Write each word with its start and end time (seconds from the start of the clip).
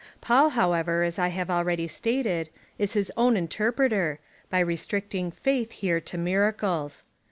Paul, 0.19 0.49
however, 0.57 1.03
as 1.03 1.19
I 1.19 1.27
have 1.27 1.51
already 1.51 1.87
stated, 1.87 2.49
is 2.79 2.93
his 2.93 3.11
own 3.15 3.37
inter 3.37 3.71
preter, 3.71 4.17
by 4.49 4.57
restricting 4.59 5.29
faith, 5.29 5.73
here, 5.73 6.01
to 6.01 6.17
miracles. 6.17 7.03